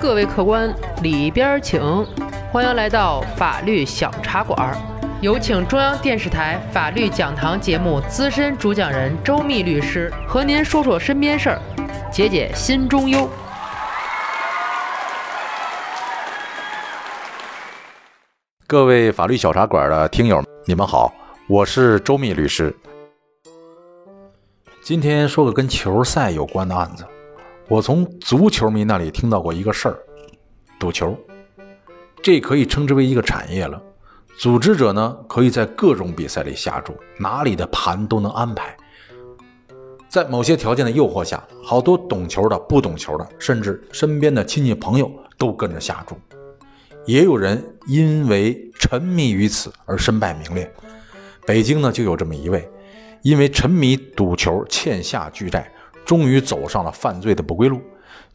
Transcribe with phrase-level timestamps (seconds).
[0.00, 1.80] 各位客官里边请，
[2.52, 4.76] 欢迎来到法律小茶馆。
[5.20, 11.60] 有请中央电视台法律讲堂节目资深主讲人周密律师和您说说身边事儿，
[12.12, 13.28] 解解心中忧。
[18.68, 21.12] 各位法律小茶馆的听友，你们好，
[21.48, 22.72] 我是周密律师。
[24.80, 27.04] 今天说个跟球赛有关的案子。
[27.68, 29.98] 我从足球迷那里听到过一个事儿：
[30.78, 31.14] 赌球，
[32.22, 33.80] 这可以称之为一个产业了。
[34.38, 38.74] 组织者呢，可以在各种比赛里下注，哪里的盘都能安排。
[40.08, 46.16] 在某些条件的诱惑下，好多懂球的、不懂球的，甚至身边的亲戚朋友都跟着下注。
[47.04, 50.72] 也有人因为沉迷于此而身败名裂。
[51.44, 52.66] 北京呢，就有这么一位，
[53.20, 55.70] 因为沉迷赌球欠下巨债。
[56.08, 57.82] 终于走上了犯罪的不归路。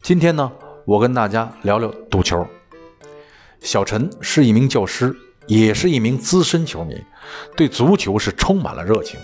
[0.00, 0.52] 今天呢，
[0.84, 2.46] 我跟大家聊聊赌球。
[3.62, 5.12] 小陈是一名教师，
[5.48, 7.02] 也是一名资深球迷，
[7.56, 9.18] 对足球是充满了热情。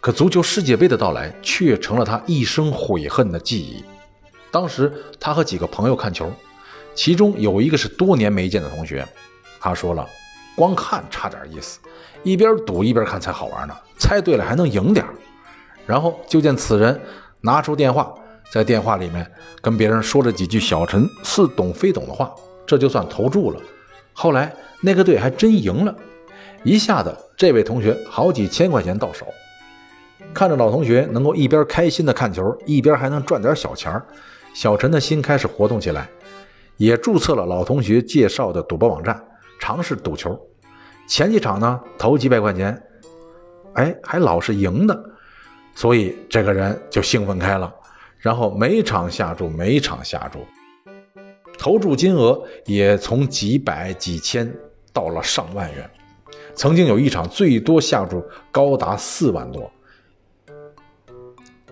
[0.00, 3.84] 可足球世界杯的到来却成了他一生悔恨的记忆。
[4.50, 6.32] 当时他和几个朋友看球，
[6.96, 9.06] 其中有一个是多年没见的同学，
[9.60, 10.04] 他说了
[10.56, 11.78] ：“光看差点意思，
[12.24, 15.06] 一边赌一边看才好玩呢，猜对了还能赢点
[15.86, 17.00] 然后就见此人。
[17.42, 18.14] 拿出电话，
[18.52, 22.32] 在电话里面跟别人说了几句小陈似懂非懂的话，
[22.64, 23.60] 这就算投注了。
[24.12, 25.94] 后来那个队还真赢了，
[26.62, 29.26] 一下子这位同学好几千块钱到手。
[30.32, 34.00] 看着老同学能够一边开心的看球，一边还能赚点小钱
[34.54, 36.08] 小陈的心开始活动起来，
[36.76, 39.22] 也注册了老同学介绍的赌博网站，
[39.58, 40.38] 尝试赌球。
[41.08, 42.80] 前几场呢，投几百块钱，
[43.74, 45.04] 哎，还老是赢的。
[45.74, 47.72] 所以这个人就兴奋开了，
[48.18, 50.40] 然后每场下注，每场下注，
[51.58, 54.52] 投注金额也从几百几千
[54.92, 55.90] 到了上万元，
[56.54, 59.70] 曾经有一场最多下注高达四万多。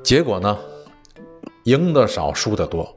[0.02, 0.58] 结果呢，
[1.64, 2.96] 赢的少，输的多，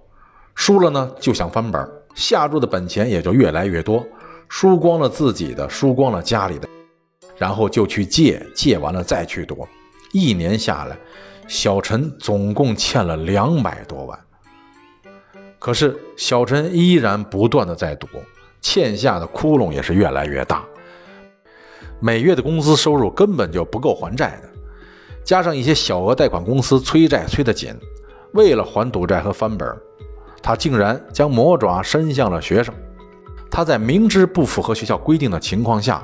[0.56, 4.04] 输了呢就想翻本，下注的本钱也就越来越多，
[4.48, 6.68] 输光了自己的，输光了家里的，
[7.38, 9.68] 然后就去借，借完了再去赌。
[10.14, 10.96] 一年下来，
[11.48, 14.18] 小陈总共欠了两百多万。
[15.58, 18.08] 可是小陈依然不断的在赌，
[18.62, 20.64] 欠下的窟窿也是越来越大。
[22.00, 24.50] 每月的工资收入根本就不够还债的，
[25.24, 27.74] 加上一些小额贷款公司催债催得紧，
[28.34, 29.68] 为了还赌债和翻本，
[30.44, 32.74] 他竟然将魔爪伸向了学生。
[33.50, 36.04] 他在明知不符合学校规定的情况下，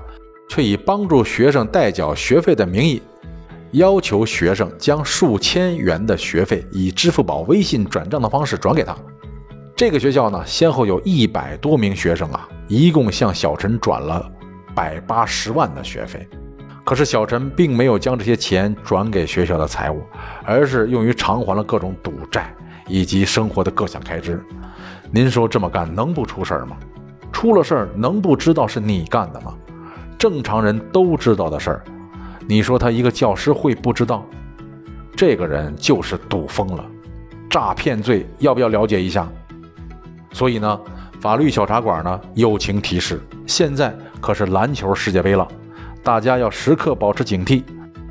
[0.50, 3.02] 却以帮助学生代缴学费的名义。
[3.72, 8.96] 要求学生将数千元的学费以支付宝、微信转账的方式转给他。
[9.76, 14.30] 这个学校呢，先后有一百多名学生啊，一共向小陈转了
[14.74, 16.28] 百八十万的学费。
[16.84, 20.02] 可是小陈并没有将这些钱转给学校的财务，
[20.44, 22.52] 而是用于偿还了各种赌债
[22.88, 24.44] 以及生活的各项开支。
[25.12, 26.76] 您说这么干能不出事儿吗？
[27.32, 29.56] 出了事儿能不知道是你干的吗？
[30.18, 31.84] 正常人都知道的事儿。
[32.50, 34.26] 你说他一个教师会不知道？
[35.16, 36.84] 这个人就是赌疯了，
[37.48, 39.32] 诈骗罪要不要了解一下？
[40.32, 40.82] 所以呢，
[41.22, 45.48] 法律小茶馆呢友情提示：现在可是篮球世界杯了，
[46.02, 47.62] 大家要时刻保持警惕。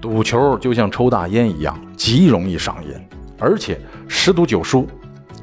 [0.00, 2.94] 赌球就像抽大烟一样，极容易上瘾，
[3.41, 3.76] 而且
[4.06, 4.87] 十赌九输。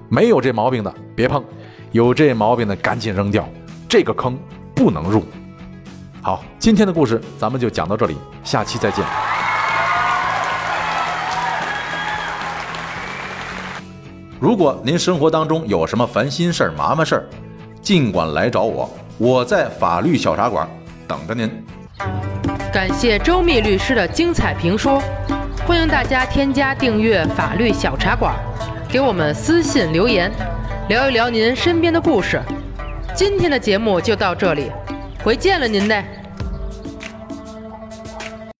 [0.08, 1.44] 没有这毛病的别碰，
[1.92, 3.46] 有这毛病的赶紧扔掉，
[3.90, 4.40] 这个坑
[4.74, 5.22] 不能入。
[6.26, 9.06] 好，今天的故事咱们就讲到这里，下期再见。
[14.40, 17.26] 如果您生活当中有什么烦心事儿、麻烦事儿，
[17.80, 20.68] 尽管来找我，我在法律小茶馆
[21.08, 21.64] 等着您。
[22.74, 25.00] 感谢周密律师的精彩评说，
[25.68, 28.34] 欢迎大家添加订阅法律小茶馆，
[28.90, 30.32] 给我们私信留言，
[30.90, 32.42] 聊一聊您身边的故事。
[33.14, 34.72] 今天的节目就到这里。
[35.24, 36.06] 回见了您嘞。